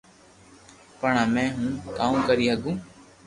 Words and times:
پڻ 0.99 1.11
ھمي 1.23 1.45
ھون 1.55 1.71
ڪاوُ 1.97 2.13
ڪري 2.27 2.45
ھگو 2.53 2.71